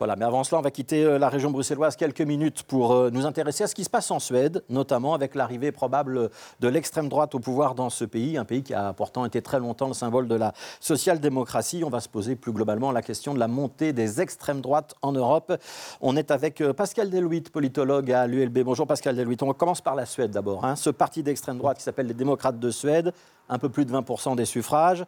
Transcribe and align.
Voilà, 0.00 0.16
mais 0.16 0.24
avant 0.24 0.44
cela, 0.44 0.60
on 0.60 0.62
va 0.62 0.70
quitter 0.70 1.04
euh, 1.04 1.18
la 1.18 1.28
région 1.28 1.50
bruxelloise 1.50 1.94
quelques 1.94 2.22
minutes 2.22 2.62
pour 2.62 2.94
euh, 2.94 3.10
nous 3.10 3.26
intéresser 3.26 3.64
à 3.64 3.66
ce 3.66 3.74
qui 3.74 3.84
se 3.84 3.90
passe 3.90 4.10
en 4.10 4.18
Suède, 4.18 4.64
notamment 4.70 5.12
avec 5.12 5.34
l'arrivée 5.34 5.72
probable 5.72 6.30
de 6.60 6.68
l'extrême 6.68 7.10
droite 7.10 7.34
au 7.34 7.38
pouvoir 7.38 7.74
dans 7.74 7.90
ce 7.90 8.06
pays, 8.06 8.38
un 8.38 8.46
pays 8.46 8.62
qui 8.62 8.72
a 8.72 8.94
pourtant 8.94 9.26
été 9.26 9.42
très 9.42 9.58
longtemps 9.58 9.88
le 9.88 9.92
symbole 9.92 10.26
de 10.26 10.36
la 10.36 10.54
social-démocratie. 10.80 11.82
On 11.84 11.90
va 11.90 12.00
se 12.00 12.08
poser 12.08 12.34
plus 12.34 12.50
globalement 12.50 12.92
la 12.92 13.02
question 13.02 13.34
de 13.34 13.38
la 13.38 13.46
montée 13.46 13.92
des 13.92 14.22
extrêmes 14.22 14.62
droites 14.62 14.94
en 15.02 15.12
Europe. 15.12 15.52
On 16.00 16.16
est 16.16 16.30
avec 16.30 16.62
euh, 16.62 16.72
Pascal 16.72 17.10
Deluit, 17.10 17.42
politologue 17.52 18.10
à 18.10 18.26
l'ULB. 18.26 18.60
Bonjour 18.60 18.86
Pascal 18.86 19.16
Deluit. 19.16 19.36
On 19.42 19.52
commence 19.52 19.82
par 19.82 19.96
la 19.96 20.06
Suède 20.06 20.30
d'abord. 20.30 20.64
Hein. 20.64 20.76
Ce 20.76 20.88
parti 20.88 21.22
d'extrême 21.22 21.58
droite 21.58 21.76
qui 21.76 21.82
s'appelle 21.82 22.06
les 22.06 22.14
démocrates 22.14 22.58
de 22.58 22.70
Suède, 22.70 23.12
un 23.50 23.58
peu 23.58 23.68
plus 23.68 23.84
de 23.84 23.92
20% 23.92 24.34
des 24.34 24.46
suffrages 24.46 25.04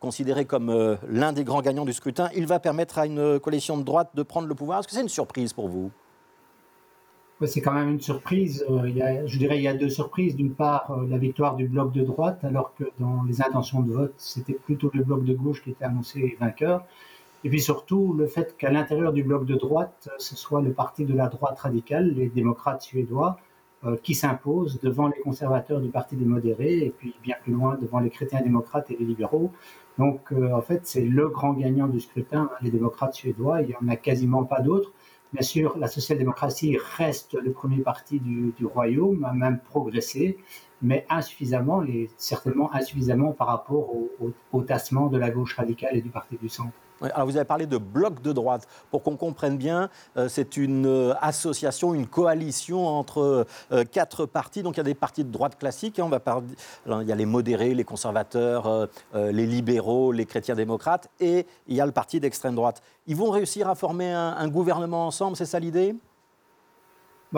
considéré 0.00 0.44
comme 0.44 0.70
euh, 0.70 0.96
l'un 1.08 1.32
des 1.32 1.44
grands 1.44 1.62
gagnants 1.62 1.84
du 1.84 1.92
scrutin, 1.92 2.28
il 2.34 2.46
va 2.46 2.60
permettre 2.60 2.98
à 2.98 3.06
une 3.06 3.40
coalition 3.40 3.76
de 3.76 3.82
droite 3.82 4.10
de 4.14 4.22
prendre 4.22 4.48
le 4.48 4.54
pouvoir. 4.54 4.80
Est-ce 4.80 4.88
que 4.88 4.94
c'est 4.94 5.02
une 5.02 5.08
surprise 5.08 5.52
pour 5.52 5.68
vous? 5.68 5.90
C'est 7.44 7.60
quand 7.60 7.72
même 7.72 7.90
une 7.90 8.00
surprise. 8.00 8.64
Euh, 8.70 9.26
je 9.26 9.38
dirais 9.38 9.58
il 9.58 9.62
y 9.62 9.68
a 9.68 9.74
deux 9.74 9.90
surprises. 9.90 10.36
D'une 10.36 10.54
part, 10.54 10.90
euh, 10.90 11.06
la 11.06 11.18
victoire 11.18 11.54
du 11.54 11.68
bloc 11.68 11.92
de 11.92 12.02
droite, 12.02 12.42
alors 12.44 12.74
que 12.74 12.84
dans 12.98 13.24
les 13.24 13.42
intentions 13.42 13.82
de 13.82 13.92
vote, 13.92 14.14
c'était 14.16 14.54
plutôt 14.54 14.90
le 14.94 15.04
bloc 15.04 15.22
de 15.24 15.34
gauche 15.34 15.62
qui 15.62 15.70
était 15.70 15.84
annoncé 15.84 16.36
vainqueur. 16.40 16.84
Et 17.44 17.50
puis 17.50 17.60
surtout, 17.60 18.14
le 18.14 18.26
fait 18.26 18.56
qu'à 18.56 18.70
l'intérieur 18.70 19.12
du 19.12 19.22
bloc 19.22 19.44
de 19.44 19.54
droite, 19.54 20.08
ce 20.18 20.34
soit 20.34 20.62
le 20.62 20.72
parti 20.72 21.04
de 21.04 21.14
la 21.14 21.28
droite 21.28 21.58
radicale, 21.58 22.14
les 22.14 22.28
démocrates 22.28 22.82
suédois, 22.82 23.36
qui 24.02 24.14
s'impose 24.16 24.80
devant 24.80 25.06
les 25.06 25.20
conservateurs 25.20 25.80
du 25.80 25.90
Parti 25.90 26.16
des 26.16 26.24
modérés, 26.24 26.78
et 26.78 26.90
puis 26.90 27.14
bien 27.22 27.36
plus 27.40 27.52
loin 27.52 27.78
devant 27.80 28.00
les 28.00 28.10
chrétiens 28.10 28.40
démocrates 28.40 28.90
et 28.90 28.96
les 28.98 29.04
libéraux. 29.04 29.52
Donc, 29.98 30.32
euh, 30.32 30.52
en 30.52 30.60
fait, 30.60 30.86
c'est 30.86 31.04
le 31.04 31.28
grand 31.28 31.54
gagnant 31.54 31.86
du 31.86 32.00
scrutin, 32.00 32.50
les 32.60 32.70
démocrates 32.70 33.14
suédois. 33.14 33.62
Il 33.62 33.68
n'y 33.68 33.76
en 33.76 33.88
a 33.88 33.96
quasiment 33.96 34.44
pas 34.44 34.60
d'autres. 34.60 34.92
Bien 35.32 35.42
sûr, 35.42 35.76
la 35.78 35.88
social-démocratie 35.88 36.78
reste 36.96 37.34
le 37.34 37.52
premier 37.52 37.78
parti 37.78 38.20
du, 38.20 38.54
royaume, 38.64 39.24
a 39.24 39.32
même 39.32 39.58
progressé, 39.58 40.38
mais 40.82 41.04
insuffisamment, 41.10 41.82
et 41.82 42.08
certainement 42.16 42.72
insuffisamment 42.72 43.32
par 43.32 43.48
rapport 43.48 43.90
au 44.52 44.62
tassement 44.62 45.08
de 45.08 45.18
la 45.18 45.30
gauche 45.30 45.54
radicale 45.56 45.96
et 45.96 46.00
du 46.00 46.10
parti 46.10 46.36
du 46.40 46.48
centre. 46.48 46.72
Alors 47.00 47.26
vous 47.26 47.36
avez 47.36 47.44
parlé 47.44 47.66
de 47.66 47.78
bloc 47.78 48.22
de 48.22 48.32
droite. 48.32 48.66
Pour 48.90 49.02
qu'on 49.02 49.16
comprenne 49.16 49.56
bien, 49.56 49.90
euh, 50.16 50.28
c'est 50.28 50.56
une 50.56 50.86
euh, 50.86 51.14
association, 51.20 51.94
une 51.94 52.06
coalition 52.06 52.86
entre 52.86 53.46
euh, 53.72 53.84
quatre 53.84 54.24
partis. 54.26 54.62
Donc 54.62 54.74
il 54.74 54.78
y 54.78 54.80
a 54.80 54.84
des 54.84 54.94
partis 54.94 55.24
de 55.24 55.30
droite 55.30 55.58
classiques. 55.58 55.98
Hein. 55.98 56.04
on 56.06 56.08
va 56.08 56.20
parler, 56.20 56.46
il 56.86 57.06
y 57.06 57.12
a 57.12 57.14
les 57.14 57.26
modérés, 57.26 57.74
les 57.74 57.84
conservateurs, 57.84 58.88
les 59.14 59.46
libéraux, 59.46 60.12
les 60.12 60.26
chrétiens 60.26 60.54
démocrates, 60.54 61.08
et 61.20 61.46
il 61.66 61.76
y 61.76 61.80
a 61.80 61.86
le 61.86 61.92
parti 61.92 62.20
d'extrême 62.20 62.54
droite. 62.54 62.82
Ils 63.06 63.16
vont 63.16 63.30
réussir 63.30 63.68
à 63.68 63.74
former 63.74 64.10
un, 64.12 64.48
gouvernement 64.48 65.06
ensemble, 65.06 65.36
c'est 65.36 65.46
ça 65.46 65.58
l'idée? 65.58 65.94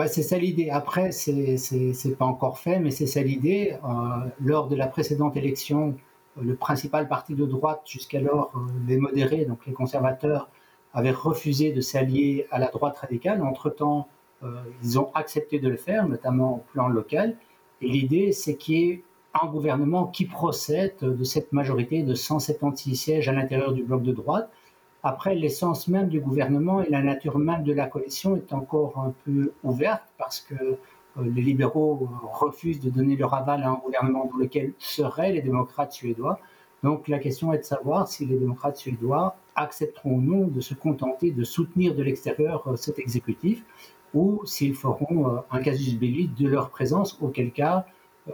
C'est 0.07 0.23
ça 0.23 0.37
l'idée. 0.37 0.69
Après, 0.69 1.11
c'est 1.11 2.17
pas 2.17 2.25
encore 2.25 2.59
fait, 2.59 2.79
mais 2.79 2.91
c'est 2.91 3.07
ça 3.07 3.21
l'idée. 3.21 3.77
lors 4.39 4.67
de 4.67 4.75
la 4.75 4.87
précédente 4.87 5.35
élection, 5.37 5.95
le 6.41 6.55
principal 6.55 7.07
parti 7.07 7.35
de 7.35 7.45
droite, 7.45 7.81
jusqu'alors 7.85 8.51
euh, 8.55 8.59
les 8.87 8.97
modérés, 8.97 9.45
donc 9.45 9.65
les 9.65 9.73
conservateurs, 9.73 10.49
avaient 10.93 11.11
refusé 11.11 11.71
de 11.71 11.81
s'allier 11.81 12.47
à 12.51 12.59
la 12.59 12.67
droite 12.67 12.97
radicale. 12.97 13.41
Entre-temps, 13.41 14.07
euh, 14.43 14.61
ils 14.83 14.99
ont 14.99 15.11
accepté 15.13 15.59
de 15.59 15.69
le 15.69 15.77
faire, 15.77 16.07
notamment 16.07 16.57
au 16.57 16.63
plan 16.71 16.87
local. 16.87 17.35
Et 17.81 17.87
l'idée, 17.87 18.31
c'est 18.31 18.55
qu'il 18.55 18.75
y 18.75 18.89
ait 18.89 19.03
un 19.41 19.47
gouvernement 19.47 20.07
qui 20.07 20.25
procède 20.25 20.95
de 21.01 21.23
cette 21.23 21.53
majorité 21.53 22.03
de 22.03 22.15
176 22.15 22.95
sièges 22.95 23.29
à 23.29 23.33
l'intérieur 23.33 23.73
du 23.73 23.83
bloc 23.83 24.01
de 24.01 24.11
droite. 24.11 24.49
Après, 25.03 25.35
l'essence 25.35 25.87
même 25.87 26.09
du 26.09 26.19
gouvernement 26.19 26.81
et 26.81 26.89
la 26.89 27.01
nature 27.01 27.37
même 27.37 27.63
de 27.63 27.71
la 27.71 27.85
coalition 27.87 28.35
est 28.35 28.51
encore 28.51 28.97
un 28.97 29.13
peu 29.23 29.53
ouverte 29.63 30.03
parce 30.17 30.41
que 30.41 30.77
les 31.21 31.41
libéraux 31.41 31.99
euh, 32.03 32.27
refusent 32.33 32.79
de 32.79 32.89
donner 32.89 33.15
leur 33.15 33.33
aval 33.33 33.63
à 33.63 33.69
un 33.69 33.75
gouvernement 33.75 34.29
dans 34.31 34.37
lequel 34.37 34.73
seraient 34.79 35.31
les 35.31 35.41
démocrates 35.41 35.91
suédois. 35.91 36.39
Donc 36.83 37.07
la 37.07 37.19
question 37.19 37.51
est 37.53 37.59
de 37.59 37.63
savoir 37.63 38.07
si 38.07 38.25
les 38.25 38.37
démocrates 38.37 38.77
suédois 38.77 39.35
accepteront 39.55 40.15
ou 40.15 40.21
non 40.21 40.47
de 40.47 40.61
se 40.61 40.73
contenter 40.73 41.31
de 41.31 41.43
soutenir 41.43 41.95
de 41.95 42.03
l'extérieur 42.03 42.67
euh, 42.67 42.75
cet 42.75 42.99
exécutif 42.99 43.63
ou 44.13 44.41
s'ils 44.45 44.75
feront 44.75 45.43
un 45.51 45.61
casus 45.61 45.95
belli 45.95 46.29
de 46.29 46.47
leur 46.47 46.71
présence, 46.71 47.19
auquel 47.21 47.51
cas 47.51 47.85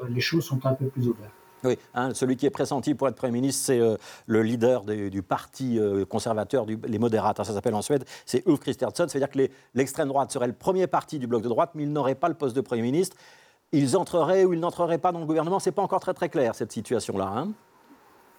les 0.07 0.21
choses 0.21 0.45
sont 0.45 0.65
un 0.65 0.73
peu 0.73 0.85
plus 0.85 1.09
ouvertes. 1.09 1.33
Oui, 1.65 1.77
hein, 1.95 2.13
celui 2.13 2.35
qui 2.35 2.45
est 2.45 2.51
pressenti 2.51 2.93
pour 2.93 3.07
être 3.07 3.15
Premier 3.15 3.33
ministre, 3.33 3.63
c'est 3.65 3.79
euh, 3.79 3.97
le 4.27 4.43
leader 4.43 4.83
du 4.83 5.23
parti 5.23 5.79
euh, 5.79 6.05
conservateur, 6.05 6.65
les 6.65 6.99
modérates, 6.99 7.39
hein, 7.39 7.43
ça 7.43 7.53
s'appelle 7.53 7.73
en 7.73 7.81
Suède, 7.81 8.05
c'est 8.25 8.45
Ulf 8.47 8.59
Kristersson. 8.59 9.07
C'est-à-dire 9.07 9.29
que 9.29 9.39
l'extrême 9.73 10.07
droite 10.07 10.31
serait 10.31 10.47
le 10.47 10.53
premier 10.53 10.85
parti 10.85 11.17
du 11.17 11.27
bloc 11.27 11.41
de 11.41 11.49
droite, 11.49 11.71
mais 11.73 11.83
il 11.83 11.91
n'aurait 11.91 12.15
pas 12.15 12.29
le 12.29 12.35
poste 12.35 12.55
de 12.55 12.61
Premier 12.61 12.83
ministre. 12.83 13.17
Ils 13.71 13.97
entreraient 13.97 14.45
ou 14.45 14.53
ils 14.53 14.59
n'entreraient 14.59 14.99
pas 14.99 15.11
dans 15.11 15.19
le 15.19 15.25
gouvernement. 15.25 15.59
Ce 15.59 15.69
n'est 15.69 15.73
pas 15.73 15.81
encore 15.81 15.99
très 15.99 16.13
très 16.13 16.29
clair, 16.29 16.53
cette 16.53 16.71
situation-là. 16.71 17.33
Hein. 17.35 17.51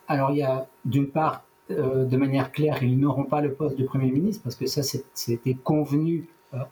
Alors, 0.07 0.31
il 0.31 0.39
y 0.39 0.43
a 0.43 0.67
d'une 0.85 1.09
part, 1.09 1.45
euh, 1.71 2.05
de 2.05 2.17
manière 2.17 2.53
claire, 2.53 2.83
ils 2.83 2.99
n'auront 2.99 3.25
pas 3.25 3.41
le 3.41 3.55
poste 3.55 3.77
de 3.77 3.85
Premier 3.85 4.13
ministre, 4.13 4.43
parce 4.45 4.55
que 4.55 4.67
ça, 4.67 4.83
c'était 4.83 5.55
convenu 5.55 6.29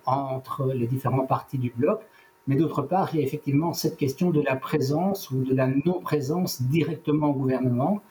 entre 0.07 0.73
les 0.73 0.87
différents 0.87 1.27
partis 1.27 1.59
du 1.59 1.71
bloc. 1.77 2.01
Mais 2.47 2.57
d'autre 2.57 2.83
part, 2.83 3.15
il 3.15 3.21
y 3.21 3.23
a 3.23 3.27
effectivement 3.27 3.73
cette 3.73 3.97
question 3.97 4.31
de 4.31 4.43
la 4.43 4.57
présence 4.57 5.31
ou 5.31 5.43
de 5.45 5.55
la 5.55 5.67
non-présence 5.67 6.63
directement 6.63 7.29
au 7.29 7.33
gouvernement, 7.33 8.03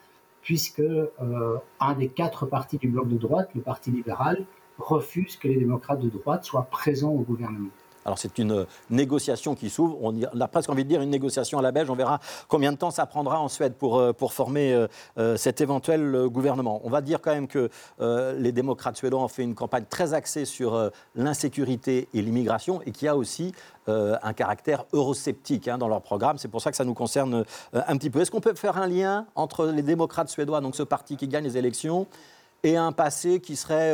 puisque 0.41 0.79
euh, 0.79 1.57
un 1.79 1.94
des 1.94 2.09
quatre 2.09 2.45
partis 2.45 2.77
du 2.77 2.88
bloc 2.88 3.07
de 3.07 3.17
droite, 3.17 3.49
le 3.53 3.61
Parti 3.61 3.91
libéral, 3.91 4.45
refuse 4.79 5.38
que 5.38 5.47
les 5.47 5.57
démocrates 5.57 5.99
de 5.99 6.09
droite 6.09 6.44
soient 6.45 6.63
présents 6.63 7.11
au 7.11 7.21
gouvernement. 7.21 7.69
Alors 8.05 8.17
c'est 8.17 8.37
une 8.37 8.65
négociation 8.89 9.55
qui 9.55 9.69
s'ouvre, 9.69 9.97
on 10.01 10.13
a 10.39 10.47
presque 10.47 10.69
envie 10.69 10.83
de 10.83 10.89
dire 10.89 11.01
une 11.01 11.09
négociation 11.09 11.59
à 11.59 11.61
la 11.61 11.71
belge, 11.71 11.89
on 11.89 11.95
verra 11.95 12.19
combien 12.47 12.71
de 12.71 12.77
temps 12.77 12.91
ça 12.91 13.05
prendra 13.05 13.39
en 13.39 13.47
Suède 13.47 13.73
pour, 13.75 13.97
euh, 13.97 14.13
pour 14.13 14.33
former 14.33 14.73
euh, 14.73 14.87
euh, 15.17 15.37
cet 15.37 15.61
éventuel 15.61 16.27
gouvernement. 16.27 16.81
On 16.83 16.89
va 16.89 17.01
dire 17.01 17.21
quand 17.21 17.33
même 17.33 17.47
que 17.47 17.69
les 17.99 18.51
démocrates 18.51 18.97
suédois 18.97 19.21
ont 19.21 19.27
fait 19.27 19.43
une 19.43 19.55
campagne 19.55 19.85
très 19.89 20.13
axée 20.13 20.45
sur 20.45 20.91
l'insécurité 21.15 22.07
et 22.13 22.21
l'immigration 22.21 22.81
et 22.85 22.91
qui 22.91 23.07
a 23.07 23.15
aussi 23.15 23.53
un 23.87 24.33
caractère 24.33 24.85
eurosceptique 24.93 25.67
hein, 25.67 25.77
dans 25.77 25.87
leur 25.87 26.01
programme. 26.01 26.37
C'est 26.37 26.47
pour 26.47 26.61
ça 26.61 26.71
que 26.71 26.77
ça 26.77 26.85
nous 26.85 26.93
concerne 26.93 27.45
un 27.73 27.97
petit 27.97 28.09
peu. 28.09 28.21
Est-ce 28.21 28.31
qu'on 28.31 28.41
peut 28.41 28.55
faire 28.55 28.77
un 28.77 28.87
lien 28.87 29.25
entre 29.35 29.65
les 29.67 29.81
démocrates 29.81 30.29
suédois, 30.29 30.61
donc 30.61 30.75
ce 30.75 30.83
parti 30.83 31.17
qui 31.17 31.27
gagne 31.27 31.43
les 31.43 31.57
élections, 31.57 32.07
et 32.63 32.77
un 32.77 32.91
passé 32.91 33.39
qui 33.39 33.55
serait 33.55 33.93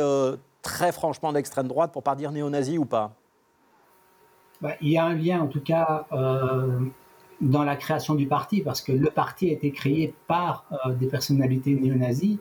très 0.62 0.92
franchement 0.92 1.32
d'extrême 1.32 1.68
droite, 1.68 1.92
pour 1.92 2.02
pas 2.02 2.14
dire 2.14 2.32
néo-nazi 2.32 2.78
ou 2.78 2.84
pas? 2.84 3.12
Bah, 4.60 4.74
il 4.80 4.90
y 4.90 4.98
a 4.98 5.04
un 5.04 5.14
lien, 5.14 5.40
en 5.40 5.46
tout 5.46 5.60
cas, 5.60 6.06
euh, 6.12 6.80
dans 7.40 7.64
la 7.64 7.76
création 7.76 8.14
du 8.14 8.26
parti, 8.26 8.60
parce 8.60 8.82
que 8.82 8.92
le 8.92 9.10
parti 9.10 9.48
a 9.48 9.52
été 9.52 9.70
créé 9.70 10.14
par 10.26 10.66
euh, 10.86 10.92
des 10.92 11.06
personnalités 11.06 11.74
néo-nazis. 11.74 12.38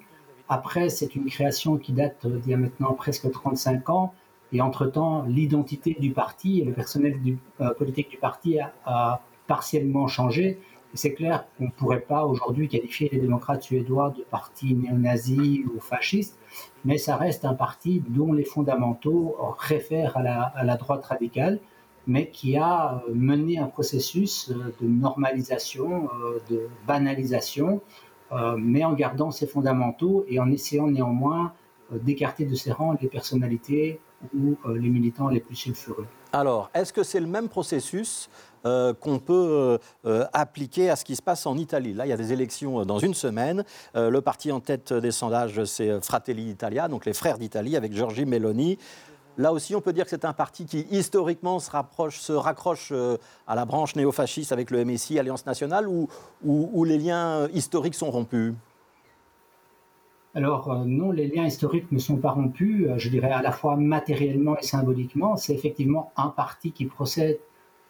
Après, 0.50 0.90
c'est 0.90 1.16
une 1.16 1.26
création 1.26 1.78
qui 1.78 1.94
date 1.94 2.28
d'il 2.28 2.52
y 2.52 2.54
a 2.54 2.58
maintenant 2.58 2.94
presque 2.94 3.30
35 3.32 3.90
ans. 3.90 4.14
Et 4.52 4.62
entre-temps, 4.62 5.24
l'identité 5.28 5.96
du 6.00 6.12
parti 6.12 6.60
et 6.60 6.66
le 6.66 6.74
personnel 6.74 7.20
euh, 7.62 7.74
politique 7.76 8.10
du 8.10 8.18
parti 8.18 8.58
a, 8.86 9.22
partiellement 9.48 10.08
changé. 10.08 10.60
C'est 10.94 11.14
clair 11.14 11.46
qu'on 11.58 11.66
ne 11.66 11.72
pourrait 11.72 12.02
pas 12.02 12.26
aujourd'hui 12.26 12.68
qualifier 12.68 13.10
les 13.12 13.20
démocrates 13.20 13.64
suédois 13.64 14.14
de 14.16 14.24
parti 14.24 14.76
néo-nazi 14.76 15.64
ou 15.66 15.80
fasciste, 15.80 16.38
mais 16.86 16.98
ça 16.98 17.16
reste 17.16 17.46
un 17.46 17.56
parti 17.56 18.04
dont 18.10 18.34
les 18.34 18.44
fondamentaux 18.44 19.36
réfèrent 19.58 20.18
à 20.18 20.64
la 20.64 20.76
droite 20.78 21.06
radicale 21.06 21.60
mais 22.10 22.32
qui 22.32 22.58
a 22.58 23.04
euh, 23.08 23.14
mené 23.14 23.60
un 23.60 23.68
processus 23.68 24.50
euh, 24.50 24.74
de 24.82 24.88
normalisation, 24.88 26.10
euh, 26.26 26.40
de 26.50 26.68
banalisation, 26.88 27.82
mais 28.60 28.86
en 28.86 28.94
gardant 28.94 29.32
ses 29.32 29.48
fondamentaux 29.48 30.24
et 30.28 30.40
en 30.40 30.52
essayant 30.52 30.86
néanmoins 30.86 31.52
d'écarter 31.92 32.46
de 32.46 32.54
ses 32.54 32.72
rangs 32.72 32.96
les 33.02 33.08
personnalités 33.08 34.00
ou 34.38 34.56
les 34.68 34.88
militants 34.88 35.30
les 35.30 35.40
plus 35.40 35.56
sulfureux. 35.56 36.06
Alors, 36.32 36.70
est-ce 36.76 36.94
que 36.94 37.02
c'est 37.02 37.22
le 37.22 37.26
même 37.26 37.50
processus 37.50 38.30
qu'on 38.64 39.18
peut 39.18 39.80
appliquer 40.32 40.92
à 40.92 40.96
ce 40.96 41.06
qui 41.06 41.16
se 41.16 41.24
passe 41.24 41.48
en 41.48 41.58
Italie? 41.58 41.96
Là, 41.96 42.06
il 42.06 42.10
y 42.10 42.14
a 42.14 42.18
des 42.18 42.32
élections 42.32 42.86
dans 42.86 43.00
une 43.00 43.16
semaine. 43.16 43.64
le 43.96 44.20
parti 44.20 44.52
en 44.52 44.60
tête 44.60 44.94
des 44.94 45.10
sondages, 45.10 45.64
c'est 45.64 46.00
Fratelli 46.06 46.52
Italia, 46.52 46.88
donc 46.88 47.08
les 47.08 47.14
frères 47.14 47.40
d'Italie, 47.40 47.76
avec 47.76 47.96
Giorgi 47.96 48.28
Meloni. 48.28 48.78
Là 49.40 49.54
aussi, 49.54 49.74
on 49.74 49.80
peut 49.80 49.94
dire 49.94 50.04
que 50.04 50.10
c'est 50.10 50.26
un 50.26 50.34
parti 50.34 50.66
qui, 50.66 50.86
historiquement, 50.92 51.60
se, 51.60 51.72
rapproche, 51.72 52.20
se 52.20 52.34
raccroche 52.34 52.90
euh, 52.92 53.16
à 53.48 53.56
la 53.56 53.64
branche 53.64 53.96
néofasciste 53.96 54.52
avec 54.52 54.70
le 54.70 54.84
MSI, 54.84 55.18
Alliance 55.18 55.46
nationale, 55.46 55.88
où, 55.88 56.84
les 56.84 56.98
liens 56.98 57.48
historiques 57.54 57.96
sont 57.96 58.12
rompus? 58.12 58.54
Alors 60.36 60.70
euh, 60.70 60.84
non, 60.86 61.12
les 61.12 61.30
liens 61.30 61.46
historiques 61.46 61.90
ne 61.90 62.00
sont 62.00 62.18
pas 62.18 62.32
rompus, 62.32 62.86
euh, 62.90 62.98
je 62.98 63.08
dirais 63.08 63.32
à 63.32 63.42
la 63.42 63.54
fois 63.54 63.78
matériellement 63.78 64.58
et 64.58 64.64
symboliquement. 64.64 65.38
C'est 65.38 65.54
effectivement 65.54 66.12
un 66.18 66.28
parti 66.28 66.74
qui 66.74 66.84
procède 66.84 67.40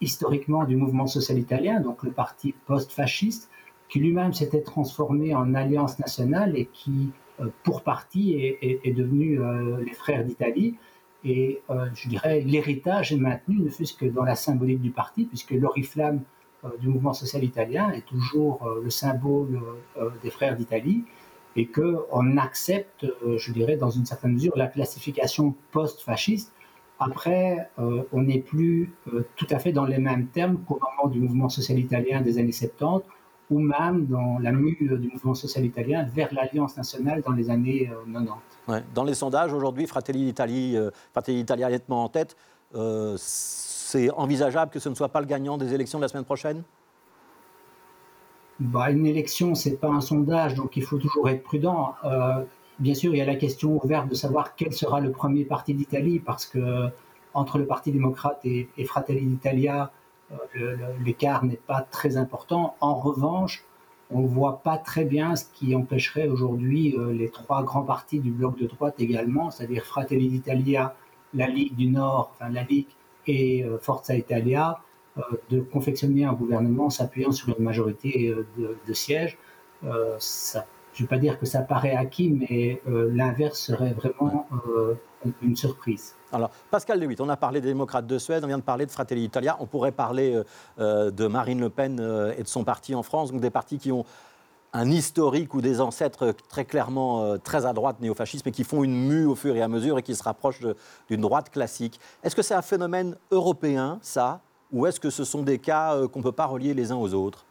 historiquement 0.01 0.65
du 0.65 0.75
mouvement 0.75 1.07
social 1.07 1.39
italien, 1.39 1.79
donc 1.79 2.03
le 2.03 2.11
parti 2.11 2.53
post-fasciste, 2.67 3.49
qui 3.89 3.97
lui-même 3.97 4.33
s'était 4.33 4.61
transformé 4.61 5.33
en 5.33 5.55
alliance 5.55 5.97
nationale 5.97 6.55
et 6.55 6.67
qui, 6.67 7.09
pour 7.63 7.81
partie, 7.81 8.35
est, 8.35 8.93
devenu 8.93 9.39
les 9.83 9.93
frères 9.93 10.23
d'Italie. 10.23 10.77
Et 11.23 11.61
je 11.95 12.07
dirais 12.07 12.41
l'héritage 12.41 13.11
est 13.11 13.17
maintenu, 13.17 13.57
ne 13.59 13.69
fût-ce 13.69 13.93
que 13.93 14.05
dans 14.05 14.23
la 14.23 14.35
symbolique 14.35 14.81
du 14.81 14.91
parti, 14.91 15.25
puisque 15.25 15.51
l'oriflamme 15.51 16.21
du 16.79 16.87
mouvement 16.87 17.13
social 17.13 17.43
italien 17.43 17.91
est 17.91 18.05
toujours 18.05 18.65
le 18.81 18.89
symbole 18.89 19.59
des 20.23 20.29
frères 20.29 20.55
d'Italie 20.55 21.03
et 21.57 21.67
qu'on 21.67 22.37
accepte, 22.37 23.05
je 23.37 23.51
dirais, 23.51 23.75
dans 23.75 23.89
une 23.89 24.05
certaine 24.05 24.33
mesure, 24.33 24.53
la 24.55 24.67
classification 24.67 25.55
post-fasciste. 25.71 26.53
Après, 26.99 27.69
euh, 27.79 28.03
on 28.11 28.23
n'est 28.23 28.41
plus 28.41 28.93
euh, 29.13 29.25
tout 29.37 29.47
à 29.49 29.59
fait 29.59 29.71
dans 29.71 29.85
les 29.85 29.99
mêmes 29.99 30.27
termes 30.27 30.59
qu'au 30.65 30.79
moment 30.79 31.09
du 31.09 31.21
mouvement 31.21 31.47
social 31.47 31.79
italien 31.79 32.19
des 32.21 32.37
années 32.37 32.51
70 32.51 33.01
ou 33.49 33.59
même 33.59 34.05
dans 34.05 34.37
la 34.39 34.51
mue 34.51 34.77
du 34.79 35.09
mouvement 35.11 35.33
social 35.33 35.65
italien 35.65 36.03
vers 36.03 36.33
l'Alliance 36.33 36.77
nationale 36.77 37.21
dans 37.21 37.31
les 37.31 37.49
années 37.49 37.89
90. 38.13 38.31
Euh, 38.69 38.79
dans 38.93 39.03
les 39.03 39.13
sondages 39.13 39.53
aujourd'hui, 39.53 39.87
Fratelli 39.87 40.25
d'Italie, 40.25 40.77
Fratelli 41.11 41.37
d'Italia 41.37 41.69
nettement 41.69 42.03
en 42.03 42.09
tête. 42.09 42.35
c'est 43.17 44.11
envisageable 44.11 44.71
que 44.71 44.79
ce 44.79 44.89
ne 44.89 44.95
soit 44.95 45.09
pas 45.09 45.21
le 45.21 45.27
gagnant 45.27 45.57
des 45.57 45.73
élections 45.73 45.99
de 45.99 46.03
la 46.03 46.07
semaine 46.07 46.25
prochaine? 46.25 46.63
Bah, 48.59 48.91
Une 48.91 49.05
élection, 49.05 49.55
ce 49.55 49.69
n'est 49.69 49.75
pas 49.75 49.89
un 49.89 50.01
sondage, 50.01 50.53
donc 50.55 50.77
il 50.77 50.83
faut 50.83 50.97
toujours 50.97 51.29
être 51.29 51.43
prudent. 51.43 51.95
Bien 52.77 52.93
sûr, 52.93 53.13
il 53.13 53.17
y 53.17 53.21
a 53.21 53.25
la 53.25 53.35
question 53.35 53.77
ouverte 53.83 54.07
de 54.07 54.15
savoir 54.15 54.55
quel 54.55 54.71
sera 54.71 55.01
le 55.01 55.11
premier 55.11 55.43
parti 55.43 55.73
d'Italie, 55.73 56.19
parce 56.19 56.45
que 56.45 56.89
entre 57.33 57.57
le 57.57 57.65
Parti 57.65 57.91
démocrate 57.91 58.39
et, 58.45 58.67
Fratelli 58.85 59.25
d'Italia, 59.25 59.83
euh, 59.83 59.87
l'écart 61.03 61.45
n'est 61.45 61.55
pas 61.55 61.81
très 61.81 62.17
important. 62.17 62.75
En 62.81 62.95
revanche, 62.95 63.63
on 64.11 64.21
ne 64.21 64.27
voit 64.27 64.61
pas 64.63 64.77
très 64.77 65.05
bien 65.05 65.35
ce 65.35 65.45
qui 65.53 65.75
empêcherait 65.75 66.27
aujourd'hui 66.27 66.95
euh, 66.97 67.13
les 67.13 67.29
trois 67.29 67.63
grands 67.63 67.83
partis 67.83 68.19
du 68.19 68.31
bloc 68.31 68.57
de 68.57 68.65
droite 68.65 68.95
également, 68.99 69.51
c'est-à-dire 69.51 69.85
Fratelli 69.85 70.29
d'Italia, 70.29 70.95
la 71.33 71.47
Ligue 71.47 71.75
du 71.75 71.87
Nord, 71.87 72.31
enfin 72.33 72.49
la 72.49 72.63
Ligue 72.63 72.87
et 73.27 73.63
euh, 73.63 73.77
Forza 73.77 74.15
Italia, 74.15 74.79
de 75.49 75.59
confectionner 75.59 76.23
un 76.23 76.31
gouvernement 76.31 76.89
s'appuyant 76.89 77.31
sur 77.33 77.49
une 77.49 77.65
majorité 77.65 78.33
de, 78.57 78.77
de 78.87 78.93
sièges. 78.93 79.37
ça 80.17 80.65
je 80.93 81.03
ne 81.03 81.07
vais 81.07 81.15
pas 81.15 81.19
dire 81.19 81.39
que 81.39 81.45
ça 81.45 81.61
paraît 81.61 81.95
acquis, 81.95 82.29
mais 82.29 82.81
euh, 82.87 83.11
l'inverse 83.13 83.59
serait 83.59 83.91
vraiment 83.91 84.47
euh, 84.67 84.95
une 85.41 85.55
surprise. 85.55 86.15
Alors, 86.31 86.49
Pascal 86.71 86.99
Lewitt, 86.99 87.21
on 87.21 87.29
a 87.29 87.37
parlé 87.37 87.61
des 87.61 87.67
démocrates 87.67 88.07
de 88.07 88.17
Suède, 88.17 88.43
on 88.43 88.47
vient 88.47 88.57
de 88.57 88.63
parler 88.63 88.85
de 88.85 88.91
Fratelli 88.91 89.21
d'Italia, 89.21 89.57
on 89.59 89.65
pourrait 89.65 89.91
parler 89.91 90.41
euh, 90.79 91.11
de 91.11 91.27
Marine 91.27 91.59
Le 91.59 91.69
Pen 91.69 91.99
et 92.37 92.43
de 92.43 92.47
son 92.47 92.63
parti 92.63 92.95
en 92.95 93.03
France, 93.03 93.31
donc 93.31 93.41
des 93.41 93.49
partis 93.49 93.77
qui 93.77 93.91
ont 93.91 94.05
un 94.71 94.91
historique 94.91 95.55
ou 95.55 95.61
des 95.61 95.81
ancêtres 95.81 96.31
très 96.47 96.63
clairement 96.63 97.39
très 97.39 97.65
à 97.65 97.73
droite 97.73 97.99
néofascisme 98.01 98.47
et 98.49 98.51
qui 98.51 98.63
font 98.63 98.83
une 98.83 99.07
mue 99.07 99.25
au 99.25 99.33
fur 99.33 99.55
et 99.55 99.63
à 99.63 99.67
mesure 99.67 99.97
et 99.97 100.03
qui 100.03 100.13
se 100.13 100.21
rapprochent 100.21 100.61
d'une 101.09 101.21
droite 101.21 101.49
classique. 101.49 101.99
Est-ce 102.23 102.35
que 102.35 102.43
c'est 102.43 102.53
un 102.53 102.61
phénomène 102.61 103.15
européen, 103.31 103.97
ça, 104.03 104.41
ou 104.71 104.85
est-ce 104.85 104.99
que 104.99 105.09
ce 105.09 105.23
sont 105.23 105.41
des 105.41 105.57
cas 105.57 105.95
qu'on 106.09 106.19
ne 106.19 106.23
peut 106.23 106.31
pas 106.31 106.45
relier 106.45 106.75
les 106.75 106.91
uns 106.91 106.97
aux 106.97 107.15
autres? 107.15 107.47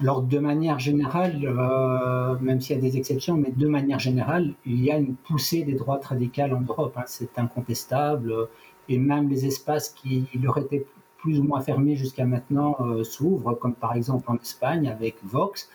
Alors, 0.00 0.22
de 0.22 0.38
manière 0.38 0.78
générale, 0.78 1.44
euh, 1.44 2.34
même 2.40 2.58
s'il 2.60 2.74
y 2.74 2.78
a 2.78 2.82
des 2.82 2.96
exceptions, 2.96 3.36
mais 3.36 3.50
de 3.50 3.68
manière 3.68 3.98
générale, 3.98 4.54
il 4.64 4.82
y 4.82 4.90
a 4.90 4.96
une 4.96 5.14
poussée 5.14 5.62
des 5.62 5.74
droites 5.74 6.06
radicales 6.06 6.54
en 6.54 6.62
Europe. 6.62 6.94
Hein, 6.96 7.04
c'est 7.06 7.38
incontestable. 7.38 8.48
Et 8.88 8.96
même 8.96 9.28
les 9.28 9.44
espaces 9.44 9.90
qui 9.90 10.26
leur 10.42 10.56
étaient 10.56 10.86
plus 11.18 11.38
ou 11.38 11.42
moins 11.42 11.60
fermés 11.60 11.96
jusqu'à 11.96 12.24
maintenant 12.24 12.76
euh, 12.80 13.04
s'ouvrent, 13.04 13.52
comme 13.52 13.74
par 13.74 13.94
exemple 13.94 14.30
en 14.30 14.36
Espagne 14.36 14.88
avec 14.88 15.16
Vox. 15.22 15.68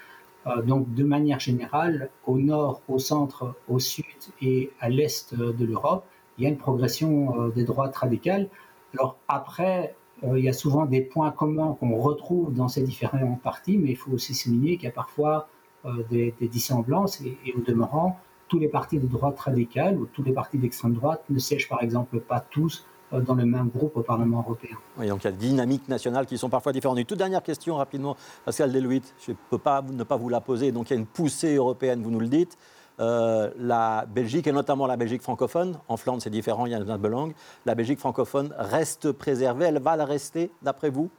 Euh, 0.48 0.64
donc, 0.64 0.92
de 0.96 1.04
manière 1.04 1.40
générale, 1.40 2.10
au 2.26 2.40
nord, 2.40 2.82
au 2.88 2.98
centre, 2.98 3.54
au 3.68 3.78
sud 3.78 4.06
et 4.42 4.72
à 4.80 4.90
l'est 4.90 5.36
de 5.36 5.66
l'Europe, 5.66 6.04
il 6.40 6.46
y 6.46 6.48
a 6.48 6.50
une 6.50 6.58
progression 6.58 7.50
des 7.50 7.64
droites 7.64 7.96
radicales. 7.96 8.50
Alors, 8.96 9.18
après, 9.28 9.96
il 10.36 10.44
y 10.44 10.50
a 10.50 10.54
souvent 10.54 10.86
des 10.86 11.02
points 11.02 11.32
communs 11.32 11.76
qu'on 11.80 11.96
retrouve 11.98 12.54
dans 12.54 12.68
ces 12.68 12.82
différents 12.82 13.40
partis, 13.44 13.78
mais 13.78 13.92
il 13.92 13.96
faut 13.96 14.12
aussi 14.12 14.34
souligner 14.34 14.78
qu'il 14.78 14.86
y 14.86 14.88
a 14.88 14.92
parfois 14.92 15.48
euh, 15.86 16.04
des, 16.10 16.34
dissemblances 16.42 17.22
et, 17.22 17.54
au 17.56 17.62
demeurant, 17.62 18.18
tous 18.48 18.58
les 18.58 18.68
partis 18.68 18.98
de 18.98 19.06
droite 19.06 19.40
radicale 19.40 20.00
ou 20.00 20.06
tous 20.06 20.24
les 20.24 20.32
partis 20.32 20.58
d'extrême 20.58 20.94
droite 20.94 21.24
ne 21.30 21.38
siègent 21.38 21.70
par 21.70 21.84
exemple 21.84 22.20
pas 22.20 22.40
tous 22.40 22.88
euh, 23.14 23.20
dans 23.22 23.36
le 23.36 23.46
même 23.46 23.70
groupe 23.70 23.96
au 23.96 24.02
Parlement 24.02 24.40
européen. 24.40 24.78
Oui, 24.98 25.08
donc 25.08 25.24
il 25.24 25.26
y 25.26 25.28
a 25.28 25.32
des 25.32 25.48
dynamiques 25.48 25.88
nationales 25.88 26.26
qui 26.26 26.40
sont 26.40 26.50
parfois 26.50 26.72
différentes. 26.72 26.98
Une 26.98 27.06
toute 27.06 27.20
dernière 27.20 27.44
question 27.44 27.76
rapidement, 27.76 28.18
Pascal 28.46 28.72
Deluit, 28.72 29.04
je 29.20 29.32
ne 29.32 29.38
peux 29.52 29.60
pas 29.60 29.84
ne 29.84 30.04
pas 30.04 30.18
vous 30.18 30.30
la 30.30 30.42
poser. 30.42 30.72
Donc 30.72 30.90
il 30.90 30.94
y 30.94 30.96
a 30.96 31.00
une 31.00 31.06
poussée 31.06 31.56
européenne, 31.56 32.02
vous 32.02 32.12
nous 32.12 32.20
le 32.20 32.30
dites. 32.30 32.58
Euh, 33.00 33.52
la 33.58 34.06
Belgique, 34.06 34.48
et 34.48 34.54
notamment 34.54 34.88
la 34.88 34.96
Belgique 34.96 35.22
francophone, 35.22 35.78
en 35.90 35.98
Flandre 35.98 36.22
c'est 36.22 36.30
différent, 36.30 36.66
il 36.66 36.72
y 36.72 36.76
a 36.76 36.78
une 36.78 37.08
langue, 37.08 37.34
la 37.66 37.76
Belgique 37.76 38.00
francophone 38.00 38.54
reste 38.58 39.12
préservée, 39.12 39.66
elle 39.66 39.80
va 39.80 39.98
la 39.98 40.06
rester 40.06 40.50
d'après 40.62 40.90
vous? 40.90 41.10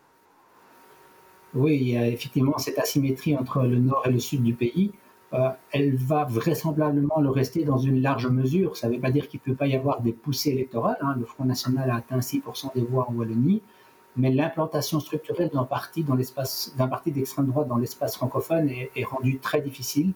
Oui, 1.54 1.78
il 1.80 1.88
y 1.90 1.96
a 1.96 2.06
effectivement 2.06 2.56
cette 2.58 2.78
asymétrie 2.78 3.36
entre 3.36 3.62
le 3.62 3.78
nord 3.78 4.02
et 4.06 4.10
le 4.10 4.18
sud 4.18 4.42
du 4.42 4.54
pays. 4.54 4.92
Euh, 5.32 5.48
elle 5.72 5.96
va 5.96 6.24
vraisemblablement 6.24 7.20
le 7.20 7.30
rester 7.30 7.64
dans 7.64 7.78
une 7.78 8.00
large 8.00 8.26
mesure. 8.28 8.76
Ça 8.76 8.88
ne 8.88 8.94
veut 8.94 9.00
pas 9.00 9.10
dire 9.10 9.28
qu'il 9.28 9.40
ne 9.44 9.52
peut 9.52 9.56
pas 9.56 9.66
y 9.66 9.74
avoir 9.74 10.00
des 10.00 10.12
poussées 10.12 10.50
électorales. 10.50 10.98
Hein. 11.00 11.14
Le 11.18 11.24
Front 11.24 11.44
National 11.44 11.90
a 11.90 11.96
atteint 11.96 12.18
6% 12.18 12.74
des 12.74 12.82
voix 12.82 13.06
en 13.08 13.14
Wallonie, 13.14 13.62
mais 14.16 14.30
l'implantation 14.30 15.00
structurelle 15.00 15.50
d'un 15.50 15.64
parti, 15.64 16.04
d'extrême 17.10 17.46
droite 17.46 17.68
dans 17.68 17.76
l'espace 17.76 18.16
francophone 18.16 18.70
est 18.70 19.04
rendue 19.04 19.38
très 19.38 19.60
difficile 19.60 20.12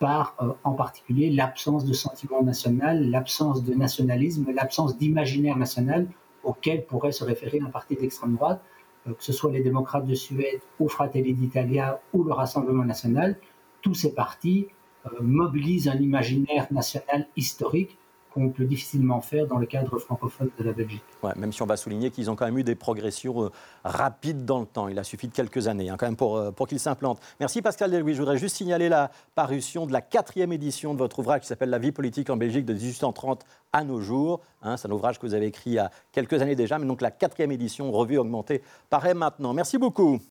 par 0.00 0.34
euh, 0.40 0.52
en 0.64 0.72
particulier 0.72 1.30
l'absence 1.30 1.84
de 1.84 1.92
sentiment 1.92 2.42
national, 2.42 3.08
l'absence 3.08 3.62
de 3.62 3.74
nationalisme, 3.74 4.50
l'absence 4.52 4.96
d'imaginaire 4.96 5.56
national 5.56 6.08
auquel 6.42 6.86
pourrait 6.86 7.12
se 7.12 7.22
référer 7.22 7.60
un 7.60 7.68
parti 7.68 7.94
d'extrême 7.94 8.34
droite, 8.34 8.62
euh, 9.06 9.12
que 9.12 9.22
ce 9.22 9.32
soit 9.32 9.52
les 9.52 9.62
démocrates 9.62 10.06
de 10.06 10.14
Suède 10.14 10.60
ou 10.80 10.88
Fratelli 10.88 11.34
d'Italia 11.34 12.00
ou 12.14 12.24
le 12.24 12.32
Rassemblement 12.32 12.84
national. 12.84 13.36
Tous 13.82 13.94
ces 13.94 14.14
partis 14.14 14.68
euh, 15.04 15.10
mobilisent 15.20 15.88
un 15.88 15.98
imaginaire 15.98 16.66
national 16.72 17.28
historique 17.36 17.98
qu'on 18.32 18.48
peut 18.50 18.64
difficilement 18.64 19.20
faire 19.20 19.46
dans 19.46 19.58
le 19.58 19.66
cadre 19.66 19.98
francophone 19.98 20.50
de 20.58 20.64
la 20.64 20.72
Belgique. 20.72 21.02
même 21.36 21.52
si 21.52 21.62
on 21.62 21.66
va 21.66 21.76
souligner 21.76 22.10
qu'ils 22.10 22.30
ont 22.30 22.36
quand 22.36 22.44
même 22.44 22.58
eu 22.58 22.64
des 22.64 22.74
progressions 22.74 23.44
euh, 23.44 23.50
rapides 23.84 24.44
dans 24.44 24.60
le 24.60 24.66
temps. 24.66 24.88
Il 24.88 24.98
a 24.98 25.04
suffi 25.04 25.28
de 25.28 25.32
quelques 25.32 25.68
années 25.68 25.90
hein, 25.90 25.96
quand 25.98 26.06
même 26.06 26.16
pour, 26.16 26.36
euh, 26.36 26.50
pour 26.50 26.66
qu'ils 26.68 26.80
s'implantent. 26.80 27.20
Merci 27.40 27.62
Pascal 27.62 27.90
Delouis. 27.90 28.14
Je 28.14 28.20
voudrais 28.20 28.38
juste 28.38 28.56
signaler 28.56 28.88
la 28.88 29.10
parution 29.34 29.86
de 29.86 29.92
la 29.92 30.00
quatrième 30.00 30.52
édition 30.52 30.94
de 30.94 30.98
votre 30.98 31.18
ouvrage 31.18 31.40
qui 31.42 31.46
s'appelle 31.46 31.70
La 31.70 31.78
vie 31.78 31.92
politique 31.92 32.30
en 32.30 32.36
Belgique 32.36 32.64
de 32.64 32.74
1830 32.74 33.44
à 33.72 33.84
nos 33.84 34.00
jours. 34.00 34.40
Hein, 34.62 34.76
c'est 34.76 34.88
un 34.88 34.92
ouvrage 34.92 35.18
que 35.18 35.26
vous 35.26 35.34
avez 35.34 35.46
écrit 35.46 35.70
il 35.70 35.74
y 35.74 35.78
a 35.78 35.90
quelques 36.12 36.40
années 36.40 36.56
déjà, 36.56 36.78
mais 36.78 36.86
donc 36.86 37.00
la 37.00 37.10
quatrième 37.10 37.52
édition, 37.52 37.90
revue 37.90 38.18
augmentée, 38.18 38.62
paraît 38.88 39.14
maintenant. 39.14 39.52
Merci 39.54 39.78
beaucoup. 39.78 40.20